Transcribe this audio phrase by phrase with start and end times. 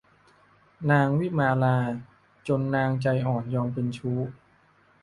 [0.91, 1.77] นางวิมาลา
[2.47, 4.19] จนนางใจอ่อนยอมเป็นชู้